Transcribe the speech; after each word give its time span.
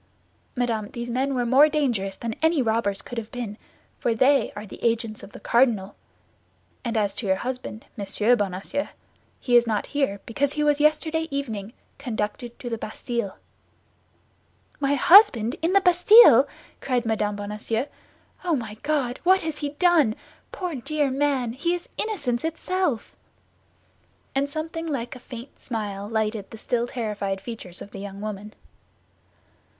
"Madame, 0.55 0.89
those 0.89 1.11
men 1.11 1.35
were 1.35 1.45
more 1.45 1.69
dangerous 1.69 2.15
than 2.15 2.33
any 2.41 2.59
robbers 2.59 3.03
could 3.03 3.19
have 3.19 3.31
been, 3.31 3.55
for 3.99 4.15
they 4.15 4.51
are 4.55 4.65
the 4.65 4.83
agents 4.83 5.21
of 5.21 5.31
the 5.31 5.39
cardinal; 5.39 5.93
and 6.83 6.97
as 6.97 7.13
to 7.13 7.27
your 7.27 7.35
husband, 7.35 7.85
Monsieur 7.95 8.35
Bonacieux, 8.35 8.87
he 9.39 9.55
is 9.55 9.67
not 9.67 9.85
here 9.93 10.19
because 10.25 10.53
he 10.53 10.63
was 10.63 10.79
yesterday 10.81 11.27
evening 11.29 11.71
conducted 11.99 12.57
to 12.57 12.67
the 12.67 12.79
Bastille." 12.79 13.37
"My 14.79 14.95
husband 14.95 15.55
in 15.61 15.73
the 15.73 15.81
Bastille!" 15.81 16.47
cried 16.79 17.05
Mme. 17.05 17.35
Bonacieux. 17.35 17.85
"Oh, 18.43 18.55
my 18.55 18.77
God! 18.81 19.19
What 19.23 19.43
has 19.43 19.59
he 19.59 19.69
done? 19.69 20.15
Poor 20.51 20.73
dear 20.73 21.11
man, 21.11 21.53
he 21.53 21.75
is 21.75 21.89
innocence 21.99 22.43
itself!" 22.43 23.15
And 24.33 24.49
something 24.49 24.87
like 24.87 25.15
a 25.15 25.19
faint 25.19 25.59
smile 25.59 26.09
lighted 26.09 26.49
the 26.49 26.57
still 26.57 26.87
terrified 26.87 27.39
features 27.39 27.83
of 27.83 27.91
the 27.91 27.99
young 27.99 28.19
woman. 28.19 28.55